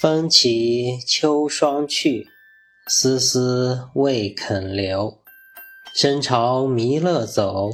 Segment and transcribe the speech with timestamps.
[0.00, 2.30] 风起秋霜去，
[2.86, 5.18] 丝丝未肯留。
[5.94, 7.68] 身朝弥勒走，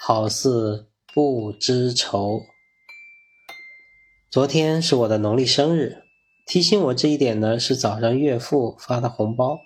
[0.00, 2.40] 好似不知愁。
[4.28, 6.02] 昨天是我的农历生日，
[6.46, 9.60] 提醒我这一点呢是早上岳父发的红包。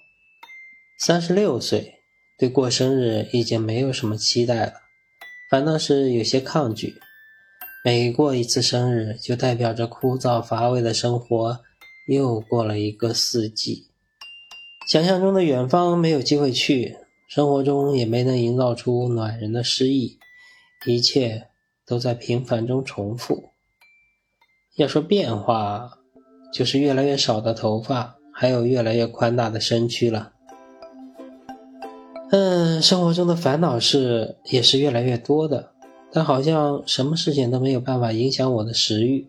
[0.98, 2.02] 三十六岁，
[2.36, 4.72] 对过生日已经没有什么期待了，
[5.48, 7.00] 反倒是有些抗拒。
[7.82, 11.62] 每过一次生日，就代表着枯燥乏味的生活
[12.06, 13.88] 又过了一个四季。
[14.88, 16.96] 想象中的远方没有机会去，
[17.28, 20.18] 生活中也没能营造出暖人的诗意，
[20.86, 21.48] 一切
[21.84, 23.50] 都在平凡中重复。
[24.76, 25.98] 要说变化，
[26.52, 30.32] 就是越来越少的头发，还有越来越宽大的身躯了。
[32.30, 35.72] 嗯，生活中的烦恼事也是越来越多的。
[36.12, 39.28] 但好像什么事情都没有办法影响我的食欲。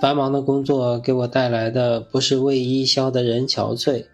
[0.00, 4.04] 繁忙的工作给我带来的不是为伊消得人憔悴，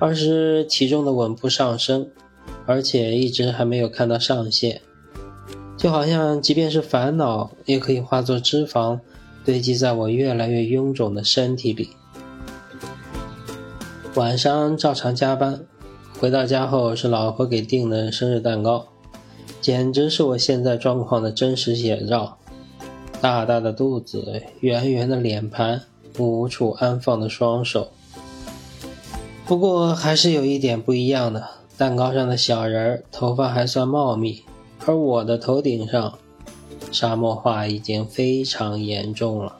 [0.00, 2.08] 而是体重的稳步上升，
[2.66, 4.80] 而且一直还没有看到上限。
[5.76, 8.98] 就好像即便是烦恼，也可以化作脂肪，
[9.44, 11.90] 堆积在我越来越臃肿的身体里。
[14.14, 15.64] 晚上照常加班，
[16.18, 18.86] 回到家后是老婆给订的生日蛋糕。
[19.60, 22.38] 简直是我现在状况的真实写照。
[23.24, 25.80] 大大的肚子，圆圆的脸盘，
[26.18, 27.88] 无处安放的双手。
[29.46, 34.42] 不过还是有一点不一样的，蛋糕上的小人儿头发还算茂密，
[34.84, 36.18] 而我的头顶上，
[36.92, 39.56] 沙漠化已经非常严重了。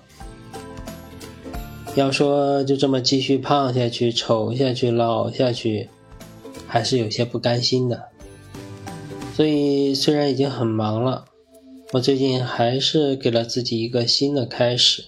[1.95, 5.89] 要说就这么继续胖下去、丑下去、老下去，
[6.67, 8.03] 还是有些不甘心的。
[9.35, 11.25] 所以，虽然已经很忙了，
[11.95, 15.05] 我最近还是给了自己一个新的开始，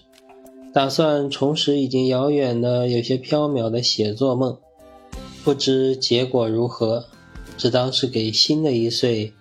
[0.73, 4.57] 打算重拾已经遥远的、有些飘渺的写作梦。
[5.43, 7.07] 不知结果如何，
[7.59, 9.33] 只当是给新的一岁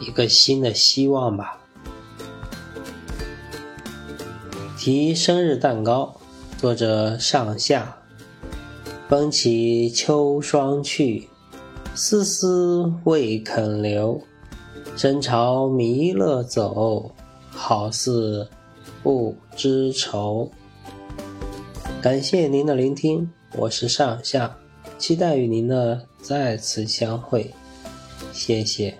[0.00, 1.62] 一个新的希望吧。
[4.78, 6.20] 提生日蛋糕，
[6.58, 7.96] 作者上下。
[9.08, 11.26] 风起秋霜去。
[11.94, 14.22] 丝丝未肯留，
[14.94, 17.10] 身朝弥勒走，
[17.50, 18.48] 好似
[19.02, 20.50] 不知愁。
[22.00, 24.56] 感谢您的聆听，我是上下，
[24.98, 27.52] 期待与您的再次相会，
[28.32, 28.96] 谢谢。